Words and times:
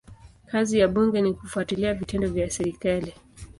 Kazi 0.45 0.79
ya 0.79 0.87
bunge 0.87 1.21
ni 1.21 1.33
kufuatilia 1.33 1.93
vitendo 1.93 2.27
vya 2.27 2.49
serikali. 2.49 3.13